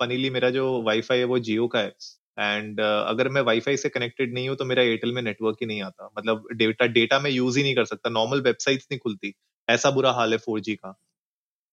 फनीली 0.00 0.30
मेरा 0.30 0.50
जो 0.50 0.82
वाईफाई 0.82 1.18
है 1.18 1.24
वो 1.24 1.38
जियो 1.38 1.68
का 1.68 1.78
है। 1.78 1.94
एंड 2.38 2.80
uh, 2.80 3.04
अगर 3.06 3.28
मैं 3.28 3.42
वाईफाई 3.42 3.76
से 3.76 3.88
कनेक्टेड 3.88 4.34
नहीं 4.34 4.48
हूँ 4.48 4.56
तो 4.56 4.64
मेरा 4.64 4.82
एयरटेल 4.82 5.12
में 5.12 5.22
नेटवर्क 5.22 5.56
ही 5.60 5.66
नहीं 5.66 5.82
आता। 5.82 6.10
मतलब 6.18 6.48
डेटा 6.52 6.86
डेटा 6.86 7.18
में 7.18 7.30
यूज़ 7.30 7.58
ही 7.58 7.62
नहीं 7.62 7.74
कर 7.74 7.84
सकता। 7.84 8.10
नॉर्मल 8.10 8.40
वेबसाइट्स 8.40 8.86
नहीं 8.90 8.98
खुलती। 8.98 9.34
ऐसा 9.68 9.90
बुरा 9.90 10.10
हाल 10.10 10.32
है 10.32 10.38
फोर 10.38 10.62
का। 10.68 11.00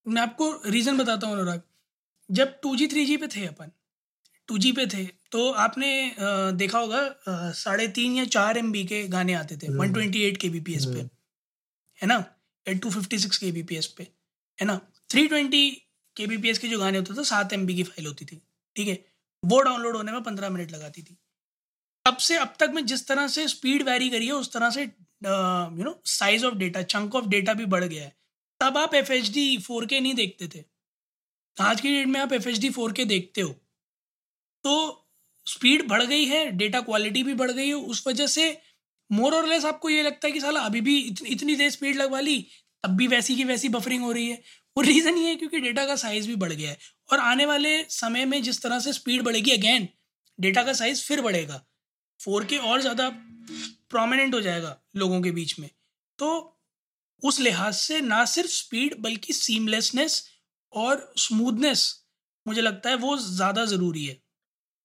मैं 0.07 0.21
आपको 0.21 0.61
रीजन 0.65 0.97
बताता 0.97 1.27
हूँ 1.27 1.35
अनुराग। 1.35 1.61
जब 2.31 2.59
टू 2.61 2.75
जी 2.75 2.87
थ्री 2.87 3.05
जी 3.05 3.17
पे 3.17 3.27
थे 3.27 3.45
अपन 3.45 3.71
टू 4.49 4.57
जी 4.57 4.71
पे 4.71 4.85
थे 4.87 5.05
तो 5.31 5.49
आपने 5.51 5.89
देखा 6.57 6.79
होगा 6.79 7.51
साढ़े 7.55 7.87
तीन 7.95 8.15
या 8.15 8.25
चार 8.35 8.59
MB 8.59 8.85
के 8.87 9.01
गाने 9.09 9.33
आते 9.33 9.57
थे 9.57 9.69
one 9.77 9.93
twenty 9.93 10.21
eight 10.23 10.37
K 10.37 10.49
B 10.49 10.59
P 10.61 10.73
S 10.73 10.85
पे। 10.85 10.99
है 11.99 12.07
ना? 12.07 12.23
At 12.67 12.81
two 12.81 12.89
fifty 12.91 13.19
six 13.19 13.37
K 13.37 13.51
B 13.51 13.63
P 13.63 13.75
S 13.75 13.87
पे 13.97 14.07
है 14.59 14.65
ना? 14.67 14.79
Three 15.09 15.27
twenty 15.27 15.69
K 16.15 16.27
B 16.27 16.37
P 16.37 16.49
S 16.49 16.59
के 16.59 16.67
जो 16.67 16.79
गाने 16.79 16.97
होते 16.97 17.13
थे 17.13 17.23
सात 17.25 17.53
MB 17.53 17.75
की 17.75 17.83
फ़ाइल 17.83 18.07
होती 18.07 18.25
थी 18.25 18.41
ठीक 18.75 18.87
है? 18.87 19.03
वो 19.43 19.59
डाउनलोड 19.61 19.95
होने 19.97 20.11
में 20.11 20.23
पंद्रह 20.23 20.49
मिनट 20.49 20.71
लगाती 20.71 21.01
थी। 21.01 21.17
तब 22.05 22.17
से 22.19 22.37
अब 22.37 22.53
तक 22.59 22.71
में 22.75 22.85
जिस 22.85 23.07
तरह 23.07 23.27
से 23.27 23.47
स्पीड 23.47 23.83
वेरी 23.83 24.09
करी 24.09 24.25
है 24.25 24.33
उस 24.33 24.51
तरह 24.53 24.69
से 24.69 24.83
you 24.83 25.83
know 25.83 26.01
size 26.07 26.45
of 26.45 26.55
data 26.55 26.81
chunk 26.83 27.15
of 27.15 27.27
data 27.27 27.53
भी 27.53 27.65
बढ़ 27.67 27.83
गया 27.83 28.03
है। 28.03 28.15
तब 28.61 28.77
आप 28.77 28.93
एफ़ 28.95 29.11
एच 29.11 29.29
डी 29.33 29.57
फोर 29.59 29.85
के 29.85 29.99
नहीं 29.99 30.13
देखते 30.15 30.47
थे। 30.47 30.63
आज 31.57 31.81
की 31.81 31.89
डेट 31.89 32.07
में 32.07 32.19
आप 32.19 32.33
एफ़ 32.33 32.47
एच 32.49 32.57
डी 32.59 32.69
फोर 32.69 32.93
के 32.93 33.05
देखते 33.05 33.41
हो। 33.41 33.55
तो 34.65 34.73
स्पीड 35.47 35.87
बढ़ 35.87 36.03
गई 36.03 36.25
है 36.25 36.45
डेटा 36.53 36.79
क्वालिटी 36.81 37.23
भी 37.23 37.33
बढ़ 37.35 37.51
गई 37.51 37.67
है, 37.67 37.73
उस 37.73 38.03
वजह 38.07 38.27
से 38.27 38.57
मोर 39.09 39.35
और 39.35 39.47
लेस 39.47 39.65
आपको 39.65 39.89
ये 39.89 40.03
लगता 40.03 40.27
है 40.27 40.31
कि 40.33 40.39
साला 40.41 40.59
अभी 40.61 40.81
भी 40.81 40.97
इतनी 40.99 41.29
इतनी 41.29 41.55
देर 41.55 41.69
स्पीड 41.71 41.95
लगवा 41.97 42.19
ली, 42.19 42.39
तब 42.83 42.95
भी 42.97 43.07
वैसी 43.07 43.35
की 43.35 43.43
वैसी 43.43 43.69
बफरिंग 43.69 44.03
हो 44.03 44.11
रही 44.11 44.29
है। 44.29 44.41
वो 44.77 44.83
रीज़न 44.83 45.17
ये 45.17 45.27
है 45.27 45.35
क्योंकि 45.35 45.59
डेटा 45.61 45.85
का 45.85 45.95
साइज़ 45.97 46.27
भी 46.27 46.35
बढ़ 46.35 46.53
गया 46.53 46.69
है 46.69 46.77
और 47.09 47.19
आने 47.21 47.45
वाले 47.45 47.77
समय 47.91 48.25
में 48.25 48.41
जिस 48.43 48.61
तरह 48.61 48.79
से 48.79 48.93
स्पीड 48.93 49.23
बढ़ेगी 49.23 49.51
अगेन 49.51 49.87
डेटा 50.39 50.63
का 50.63 50.73
साइज़ 50.73 51.03
फिर 51.03 51.21
बढ़ेगा। 51.21 51.61
फोर 52.19 52.45
के 52.45 52.57
और 52.59 52.81
ज़्यादा 52.81 53.09
प्रोमिनेंट 53.89 54.33
हो 54.35 54.41
जाएगा 54.41 54.77
लोगों 54.97 55.21
के 55.21 55.31
बीच 55.31 55.57
में। 55.59 55.69
तो 56.19 56.59
उस 57.23 57.39
लिहाज 57.39 57.73
से 57.75 58.01
ना 58.03 58.25
सिर्फ़ 58.27 58.51
स्पीड 58.51 58.95
बल्कि 59.01 59.33
सीमलेसनेस 59.35 60.23
और 60.73 61.13
स्मूथनेस 61.19 61.89
मुझे 62.45 62.61
लगता 62.61 62.89
है 62.89 62.95
वो 62.97 63.17
ज़्यादा 63.19 63.65
ज़रूरी 63.67 64.05
है। 64.05 64.23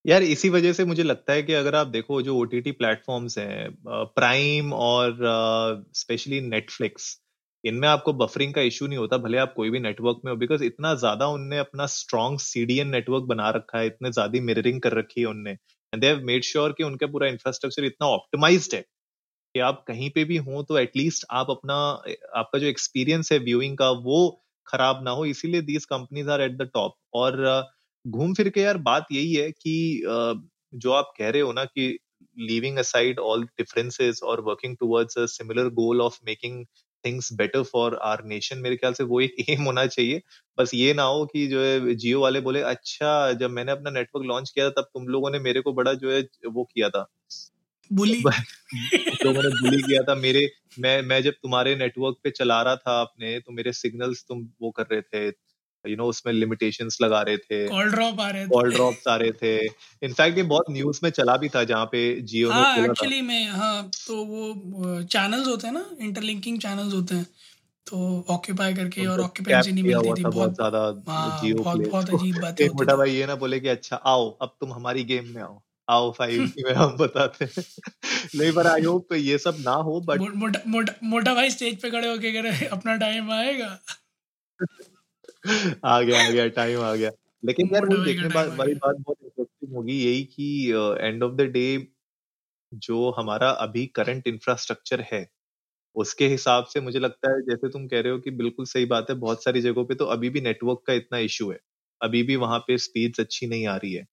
यार, 0.04 0.22
इसी 0.24 0.48
वजह 0.48 0.72
से 0.72 0.84
मुझे 0.84 1.02
लगता 1.02 1.32
है 1.32 1.42
कि 1.42 1.52
अगर 1.52 1.74
आप 1.74 1.86
देखो 1.86 2.20
जो 2.22 2.36
ओ 2.36 2.44
टी 2.44 2.60
टी 2.60 2.72
प्लेटफॉर्म्स 2.72 3.36
हैं 3.38 3.70
प्राइम 3.86 4.72
और 4.74 5.16
स्पेशली 5.94 6.40
नेटफ्लिक्स 6.42 7.16
इनमें 7.64 7.86
आपको 7.88 8.12
बफरिंग 8.12 8.54
का 8.54 8.60
इशू 8.62 8.86
नहीं 8.86 8.98
होता, 8.98 9.16
भले 9.18 9.38
आप 9.38 9.52
कोई 9.56 9.70
भी 9.70 9.78
नेटवर्क 9.80 10.20
में 10.24 10.30
हो 10.32 10.36
बिकॉज़ 10.38 10.62
इतना 10.64 10.94
ज़्यादा 10.94 11.26
उनने 11.28 11.58
अपना 11.58 11.86
स्ट्रॉन्ग 11.94 12.38
सीडीएन 12.40 12.88
नेटवर्क 12.90 13.24
बना 13.24 13.50
रखा 13.56 13.78
है, 13.78 13.86
इतने 13.86 14.10
ज़्यादा 14.12 14.40
मिररिंग 14.42 14.80
कर 14.82 14.96
रखी 14.98 15.20
है 15.20 15.26
उनने 15.26 15.50
and 15.50 16.00
they 16.00 16.06
have 16.06 16.22
made 16.26 16.44
sure 16.44 16.72
कि 16.78 16.84
उनका 16.84 17.06
पूरा 17.08 17.28
इंफ्रास्ट्रक्चर 17.28 17.84
इतना 17.84 18.06
ऑप्टिमाइज्ड 18.08 18.74
है, 18.74 18.80
कि 18.80 19.60
आप 19.60 19.84
कहीं 19.88 20.10
पे 20.14 20.24
भी 20.24 20.36
हो 20.38 20.62
तो 20.62 20.78
एटलीस्ट 20.78 21.26
आप 21.32 21.50
अपना, 21.50 21.74
आपका 22.36 22.58
जो 22.58 22.66
एक्सपीरियंस 22.66 23.32
है 23.32 23.38
व्यूइंग 23.40 23.76
का, 23.78 23.90
वो 23.90 24.42
खराब 24.66 25.04
ना 25.04 25.10
हो, 25.10 25.24
इसीलिए 25.26 25.62
these 25.62 25.84
companies 25.86 26.30
are 26.30 26.40
at 26.42 26.56
the 26.56 26.70
top 26.74 26.96
और 27.14 27.44
घूम 28.04 28.32
फिर 28.34 28.48
के 28.50 28.60
यार 28.60 28.76
बात 28.82 29.06
यही 29.12 29.32
है 29.34 29.50
कि 29.52 29.74
जो 30.74 30.92
आप 30.92 31.12
कह 31.18 31.30
रहे 31.30 31.42
हो 31.42 31.52
ना 31.52 31.64
कि 31.66 31.88
लीविंग 32.36 32.78
असाइड 32.78 33.18
ऑल 33.20 33.44
डिफरेंसेस 33.58 34.20
और 34.24 34.40
working 34.42 34.76
towards 34.76 35.18
a 35.18 35.24
similar 35.28 35.68
goal 35.74 36.00
of 36.00 36.18
making 36.24 36.64
things 37.04 37.32
better 37.34 37.62
for 37.64 37.94
our 38.04 38.22
nation 38.24 38.58
मेरे 38.58 38.76
ख्याल 38.76 38.92
से 38.94 39.04
वो 39.04 39.20
एक 39.20 39.34
एम 39.50 39.62
होना 39.64 39.86
चाहिए। 39.86 40.20
बस 40.58 40.70
ये 40.74 40.92
ना 40.94 41.02
हो 41.04 41.24
कि 41.26 41.46
जो 41.48 41.62
है 41.62 41.94
जियो 41.96 42.20
वाले 42.20 42.40
बोले 42.40 42.60
अच्छा 42.64 43.32
जब 43.34 43.50
मैंने 43.50 43.72
अपना 43.72 43.90
नेटवर्क 43.90 44.26
लॉन्च 44.26 44.50
किया 44.50 44.66
था 44.66 44.70
तब 44.72 44.88
तुम 44.94 45.06
लोगों 45.08 45.30
ने 45.30 45.38
मेरे 45.40 45.60
को 45.62 45.72
बड़ा 45.74 45.92
जो 45.94 46.12
है 46.12 46.20
वो 46.48 46.64
किया 46.64 46.88
था। 46.90 47.06
बुली 47.90 48.20
लोगों 49.24 49.42
ने 49.42 49.50
बुली 49.56 49.82
किया 49.82 50.02
था 50.04 50.14
मेरे 50.16 50.46
मैं 50.78 51.00
मैं 51.04 51.22
जब 51.22 51.32
तुम्हारे 51.34 51.74
नेटवर्क 51.76 52.16
पे 52.24 52.30
चला 52.32 52.62
रहा 52.62 52.76
था 52.78 53.00
अपने 53.02 53.38
तो 53.40 53.52
मेरे 53.52 53.72
सिग्नल्स 53.74 54.24
तुम 54.28 54.42
वो 54.62 54.70
कर 54.72 54.86
रहे 54.92 55.02
थे। 55.02 55.30
यू 55.84 55.96
नो 55.96 56.06
उसमें 56.06 56.32
लिमिटेशंस 56.32 56.98
लगा 57.02 57.20
रहे 57.22 57.36
थे। 57.38 57.68
कॉल 57.68 57.90
ड्रॉप 57.90 58.20
आ 58.20 58.28
रहे 58.30 58.44
थे। 58.44 58.48
कॉल 58.50 58.70
ड्रॉप्स 58.72 59.08
आ 59.08 59.16
रहे 59.16 59.32
थे। 59.32 59.56
इनफैक्ट 60.02 60.36
ये 60.38 60.42
बहुत 60.44 60.70
न्यूज़ 60.70 61.00
में 61.02 61.10
चला 61.10 61.36
भी 61.36 61.48
था 61.48 61.64
जहाँ 61.64 61.86
पे 61.86 62.02
जियो 62.22 62.50
हाँ 62.52 62.84
एक्चुअली 62.84 63.20
में 63.22 63.46
हाँ 63.48 63.90
तो 64.06 64.24
वो 64.24 65.02
चैनल्स 65.04 65.46
होते 65.48 65.66
हैं 65.66 65.74
ना 65.74 65.84
इंटरलिंकिंग 66.00 66.58
चैनल्स 66.60 66.94
होते 66.94 67.14
हैं। 67.14 67.26
तो 67.86 67.98
ऑक्यूपाई 68.30 68.74
करके 68.74 69.06
और 69.06 69.20
ऑक्यूपेंसी 69.20 69.72
नहीं 69.72 69.84
मिलती 69.84 70.12
थी। 70.14 70.24
बहुत 70.26 70.54
ज़्यादा 70.54 70.82
जियो 71.08 71.64
बहुत 71.64 71.80
बहुत 71.80 72.10
अजीब 72.10 72.40
बात 72.42 72.60
है 72.60 72.68
मोटा 72.70 72.96
भाई 72.96 73.10
ये 73.10 73.26
ना 73.26 73.34
बोले 73.36 73.60
कि 73.60 73.68
अच्छा 73.68 73.96
आओ 74.06 74.28
अब 74.42 74.56
तुम 74.60 74.72
हमारी 74.72 75.04
गेम 75.04 75.28
में 75.34 75.42
आओ। 75.42 75.60
आओ 75.88 76.10
फाइव 76.12 76.42
में 76.58 76.72
हम 76.74 76.96
बताते 76.96 77.44
हैं। 77.46 77.64
नहीं 78.36 78.52
पर 78.52 78.66
आई 78.66 78.84
होप 78.84 79.12
ये 79.14 79.38
सब 79.38 79.56
ना 79.60 79.72
हो 79.88 80.00
बट 80.02 80.26
मोटा 80.36 80.60
मोटा 80.66 80.92
मोटा 81.04 81.34
भाई 81.34 81.50
स्टेज 81.50 81.80
पे 81.82 81.90
खड़े 81.90 82.08
होके 82.08 82.32
कह 82.32 82.40
रहे 82.40 82.66
अपना 82.68 82.96
टाइम 82.96 83.30
आएगा। 83.32 83.78
आ 85.84 86.00
गया 86.02 86.18
आ 86.18 86.30
गया 86.30 86.46
टाइम 86.50 86.80
आ 86.82 86.94
गया। 86.94 87.10
लेकिन 87.42 87.68
यार 87.68 87.84
वो 87.86 87.96
देखने 87.98 88.28
बाद 88.30 88.54
वाली 88.54 88.74
बात 88.76 88.96
बहुत 88.98 89.16
इंटरेस्टिंग 89.22 89.74
होगी 89.74 89.94
यही 89.96 90.22
कि 90.26 90.46
एंड 91.00 91.22
ऑफ़ 91.22 91.32
द 91.34 91.42
डे 91.50 91.64
जो 92.72 93.10
हमारा 93.12 93.50
अभी 93.60 93.86
करंट 93.94 94.28
इंफ्रास्ट्रक्चर 94.28 95.00
है 95.12 95.26
उसके 95.96 96.28
हिसाब 96.28 96.64
से 96.66 96.80
मुझे 96.80 96.98
लगता 96.98 97.32
है 97.32 97.42
जैसे 97.42 97.68
तुम 97.70 97.86
कह 97.88 98.00
रहे 98.00 98.12
हो 98.12 98.18
कि 98.20 98.30
बिल्कुल 98.32 98.66
सही 98.66 98.86
बात 98.86 99.10
है 99.10 99.16
बहुत 99.18 99.44
सारी 99.44 99.60
जगहों 99.60 99.84
पे 99.86 99.94
तो 99.94 100.06
अभी 100.08 100.30
भी 100.30 100.40
नेटवर्क 100.40 100.82
का 100.86 100.92
इतना 100.94 101.18
इशू 101.20 101.50
है। 101.52 101.58
अभी 102.00 102.22
भी 102.24 102.36
वहाँ 102.36 102.58
पे 102.60 102.78
स्पीड्स 102.78 103.20
अच्छी 103.20 103.46
नहीं 103.46 103.66
आ 103.68 103.76
रही 103.76 103.92
है। 103.94 104.04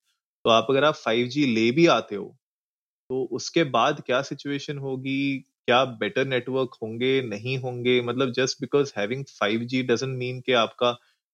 तो 0.46 0.50
आप 0.52 0.68
अगर 0.70 0.84
आप 0.84 0.96
फाइव 0.96 1.30
ले 1.38 1.72
भी 1.74 1.86
आते 1.90 2.16
हो 2.16 2.26
तो 3.10 3.24
उसके 3.34 3.64
बाद 3.70 4.02
क्या 4.06 4.22
सिचुएशन 4.24 4.78
होगी? 4.80 5.40
क्या 5.68 5.84
बेटर 5.98 6.26
नेटवर्क 6.28 6.76
होंगे 6.84 7.22
नहीं 7.24 7.58
होंगे? 7.60 8.02
मतलब 8.04 8.32
just 8.34 8.62
because 8.62 8.94
having 8.98 9.26
five 9.40 9.62
G 9.66 9.84
doesn't 9.86 10.18
mean 10.18 10.42
कि 10.42 10.54
आपका 10.56 10.92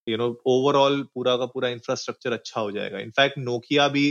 यू 0.08 0.18
नो 0.18 0.28
ओवरऑल 0.48 1.02
पूरा 1.14 1.36
का 1.38 1.46
पूरा 1.48 1.70
इंफ्रास्ट्रक्चर 1.70 2.34
अच्छा 2.34 2.62
हो 2.62 2.72
जाएगा। 2.72 3.00
इनफैक्ट 3.00 3.38
नोकिया 3.40 3.88
भी 3.90 4.10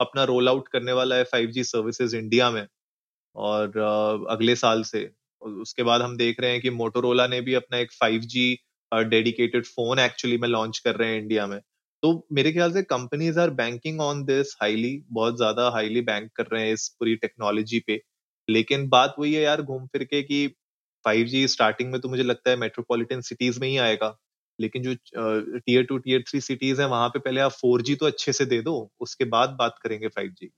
अपना 0.00 0.24
रोल 0.26 0.48
आउट 0.48 0.68
करने 0.68 0.92
वाला 0.94 1.16
है 1.16 1.24
फाइव 1.26 1.50
जी 1.50 1.64
सर्विसेज़ 1.64 2.16
इंडिया 2.16 2.50
में 2.50 2.66
और 3.34 3.68
uh, 3.68 4.30
अगले 4.30 4.56
साल 4.56 4.82
से। 4.84 5.10
उसके 5.42 5.82
बाद 5.82 6.02
हम 6.02 6.16
देख 6.16 6.40
रहे 6.40 6.50
हैं 6.52 6.60
कि 6.60 6.70
मोटोरोला 6.72 7.26
ने 7.26 7.40
भी 7.40 7.54
अपना 7.54 7.78
एक 7.78 7.92
five 7.94 8.20
G 8.28 8.46
dedicated 8.92 9.66
phone 9.66 9.98
actually 9.98 10.36
में 10.38 10.48
लॉन्च 10.48 10.78
कर 10.78 10.96
रहे 10.96 11.10
हैं 11.10 11.20
इंडिया 11.20 11.46
में। 11.46 11.58
तो 12.02 12.10
मेरे 12.32 12.52
ख्याल 12.52 12.72
से 12.72 12.82
companies 12.84 13.38
are 13.40 13.50
banking 13.54 14.00
on 14.00 14.24
this 14.24 14.54
highly 14.62 14.92
बहुत 15.10 15.36
ज़्यादा 15.36 15.68
हाईली 15.70 16.00
बैंक 16.02 16.30
कर 16.36 16.46
रहे 16.52 16.66
हैं 16.66 16.72
इस 16.72 16.88
पूरी 16.98 17.14
टेक्नोलॉजी 17.16 17.80
पे। 17.86 18.00
लेकिन 18.48 18.88
बात 18.88 19.14
वही 19.18 19.34
है 19.34 19.42
यार 19.42 19.62
घूम 19.62 19.86
फिर 19.86 20.04
के 20.04 20.22
कि 20.22 20.46
5G 21.04 21.46
स्टार्टिंग 21.48 21.90
में 21.92 22.00
तो 22.00 22.08
मुझे 22.08 22.22
लगता 22.22 22.50
है 22.50 22.56
मेट्रोपॉलिटन 22.56 23.20
सिटीज़ 23.22 23.60
में 23.60 23.68
ही 23.68 23.76
आएगा। 23.78 24.16
लेकिन 24.58 24.82
जो 24.82 24.94
tier 25.16 25.84
two 25.84 25.98
tier 25.98 26.24
three 26.28 26.40
cities 26.42 26.80
है, 26.80 26.86
वहाँ 26.88 27.08
पे 27.08 27.18
पहले 27.20 27.40
आप 27.40 27.52
फोर 27.52 27.82
तो 27.94 28.06
अच्छे 28.06 28.32
से 28.32 28.44
दे 28.46 28.60
दो, 28.62 28.90
उसके 29.00 29.24
बाद 29.26 29.56
बात 29.58 29.78
करेंगे 29.82 30.08
फाइव 30.08 30.30
की। 30.30 30.50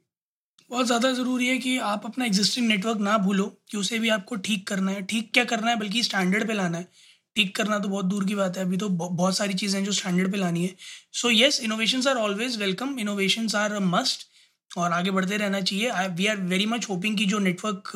बहुत 0.71 0.87
ज़्यादा 0.87 1.11
ज़रूरी 1.13 1.47
है 1.47 1.57
कि 1.59 1.77
आप 1.81 2.03
अपना 2.07 2.25
एग्जिस्टिंग 2.25 2.67
नेटवर्क 2.69 2.99
ना 3.01 3.17
भूलो, 3.19 3.45
कि 3.71 3.77
उसे 3.79 3.99
भी 3.99 4.09
आपको 4.11 4.37
ठीक 4.39 4.67
करना 4.69 4.91
है। 4.91 5.03
ठीक 5.05 5.31
क्या 5.35 5.45
करना 5.47 5.71
है, 5.71 5.79
बल्कि 5.79 6.03
स्टैंडर्ड 6.03 6.47
पे 6.49 6.55
लाना 6.55 6.79
है। 6.79 6.89
ठीक 7.37 7.55
करना 7.57 7.79
तो 7.79 7.89
बहुत 7.89 8.05
दूर 8.05 8.25
की 8.25 8.35
बात 8.35 8.57
है, 8.57 8.65
अभी 8.65 8.77
तो 8.77 8.89
बहुत 8.89 9.37
सारी 9.37 9.55
चीज़ें 9.55 9.85
जो 9.85 9.93
स्टैंडर्ड 9.93 10.33
पे 10.33 10.39
लानी 10.39 10.65
है। 10.65 10.75
So 11.13 11.31
yes 11.31 11.61
innovations 11.63 12.07
are 12.07 12.17
always 12.19 12.59
welcome 12.61 12.99
innovations 12.99 13.55
are 13.55 13.79
must 13.81 14.27
और 14.71 14.93
आगे 14.93 15.11
बढ़ते 15.11 15.37
रहना 15.37 15.61
चाहिए। 15.63 16.09
We 16.09 16.27
are 16.27 16.37
very 16.47 16.67
much 16.67 16.89
hoping 16.89 17.17
कि 17.19 17.27
जो 17.27 17.39
नेटवर्क 17.39 17.93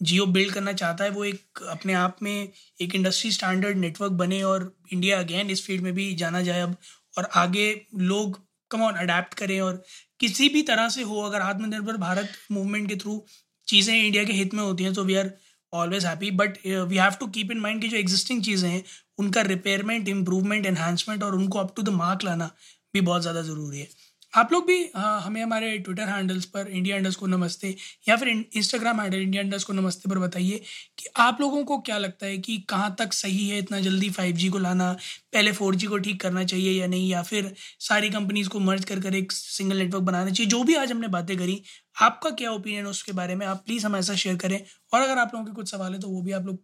जियो 0.00 0.26
बिल्ड 0.28 0.52
करना 0.54 0.72
चाहता 0.74 1.04
है, 1.04 1.10
वो 1.10 1.24
एक 1.24 1.62
अपने 1.70 1.92
आप 1.94 2.16
में 2.22 2.48
एक 2.80 2.94
इंडस्ट्री 2.94 3.30
स्टैंडर्ड 3.32 3.76
नेटवर्क 3.78 4.12
बने 4.14 4.42
और 4.44 4.72
इंडिया 4.92 5.18
अगेन 5.20 5.50
इस 5.50 5.66
फ़ील्ड 5.66 5.82
में 5.82 5.92
भी 5.94 6.14
जाना 6.16 6.42
जाए 6.42 6.60
अब 6.62 6.76
और 7.18 7.28
आगे 7.36 7.70
लोग 7.94 8.38
कम 8.70 8.82
ऑन 8.82 8.94
अडेप्ट 8.96 9.34
करें 9.34 9.60
और 9.60 9.82
किसी 10.20 10.48
भी 10.48 10.62
तरह 10.64 10.88
से 10.88 11.02
हो, 11.02 11.20
अगर 11.22 11.40
आत्मनिर्भर 11.42 11.96
भारत 11.98 12.32
मूवमेंट 12.52 12.88
के 12.88 12.96
थ्रू 12.96 13.22
चीज़ें 13.68 13.94
इंडिया 13.94 14.24
के 14.24 14.32
हित 14.32 14.54
में 14.54 14.62
होती 14.62 14.84
हैं 14.84 14.92
तो 14.94 15.04
we 15.04 15.14
are 15.14 15.30
always 15.72 16.04
happy 16.06 16.30
but 16.32 16.58
we 16.66 16.96
have 16.96 17.14
to 17.20 17.26
keep 17.28 17.50
in 17.50 17.58
mind 17.60 17.80
कि 17.82 17.88
जो 17.88 17.96
एग्जिस्टिंग 17.96 18.42
चीज़ें 18.44 18.68
हैं, 18.68 18.82
उनका 19.18 19.42
रिपेयरमेंट 19.44 20.08
इम्प्रूवमेंट 20.08 20.66
एनहांसमेंट 20.66 21.22
और 21.22 21.34
उनको 21.34 21.58
अप 21.58 21.72
टू 21.76 21.82
द 21.82 21.88
मार्क 21.94 22.24
लाना 22.24 22.50
भी 22.94 23.00
बहुत 23.02 23.22
ज़्यादा 23.22 23.42
ज़रूरी 23.42 23.78
है। 23.78 23.88
आप 24.36 24.52
लोग 24.52 24.66
भी 24.66 24.90
हाँ, 24.96 25.20
हमें 25.20 25.42
हमारे 25.42 25.78
ट्विटर 25.78 26.02
हैंडल्स 26.02 26.44
पर 26.44 26.68
इंडिया 26.68 26.96
इंडस 26.96 27.16
को 27.16 27.26
नमस्ते 27.26 27.76
या 28.08 28.16
फिर 28.16 28.28
इंस्टाग्राम 28.28 29.00
हैंडल 29.00 29.18
इंडिया 29.18 29.42
इंडस 29.42 29.64
को 29.64 29.72
नमस्ते 29.72 30.10
पर 30.10 30.18
बताइए 30.18 30.60
कि 30.98 31.08
आप 31.16 31.40
लोगों 31.40 31.64
को 31.64 31.78
क्या 31.78 31.98
लगता 31.98 32.26
है 32.26 32.38
कि 32.38 32.58
कहाँ 32.58 32.96
तक 32.98 33.12
सही 33.12 33.48
है 33.48 33.58
इतना 33.58 33.80
जल्दी 33.80 34.10
फाइव 34.10 34.52
को 34.52 34.58
लाना 34.58 34.96
पहले 35.32 35.52
फोर 35.52 35.76
को 35.76 35.98
ठीक 35.98 36.20
करना 36.20 36.44
चाहिए 36.44 36.80
या 36.80 36.86
नहीं 36.86 37.08
या 37.08 37.22
फिर 37.22 37.54
सारी 37.80 38.10
कंपनीज़ 38.10 38.48
को 38.48 38.60
मर्ज 38.60 38.84
कर 38.84 39.00
कर 39.00 39.14
एक 39.14 39.32
सिंगल 39.32 39.76
नेटवर्क 39.76 40.02
बनाना 40.02 40.30
चाहिए 40.30 40.50
जो 40.50 40.64
भी 40.64 40.74
आज 40.74 40.92
हमने 40.92 41.08
बातें 41.08 41.38
करी 41.38 41.62
आपका 42.00 42.30
क्या 42.30 42.50
ओपिनियन 42.50 42.84
है 42.84 42.90
उसके 42.90 43.12
बारे 43.12 43.34
में 43.34 43.46
आप 43.46 43.62
प्लीज़ 43.66 43.86
हमारे 43.86 44.02
साथ 44.02 44.14
शेयर 44.14 44.36
करें 44.36 44.60
और 44.92 45.00
अगर 45.00 45.18
आप 45.18 45.30
लोगों 45.34 45.46
के 45.46 45.52
कुछ 45.52 45.70
सवाल 45.70 45.92
है 45.92 46.00
तो 46.00 46.08
वो 46.08 46.22
भी 46.22 46.32
आप 46.32 46.46
लोग 46.46 46.58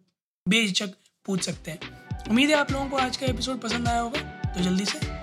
बेझिझक 0.47 0.93
पूछ 1.25 1.41
सकते 1.41 1.71
हैं। 1.71 1.79
उम्मीद 2.29 2.49
है 2.49 2.55
आप 2.55 2.71
लोगों 2.71 2.89
को 2.89 2.97
आज 2.97 3.17
का 3.17 3.25
एपिसोड 3.25 3.59
पसंद 3.59 3.87
आया 3.87 3.99
होगा 3.99 4.19
तो 4.55 4.63
जल्दी 4.63 4.85
से 4.85 5.22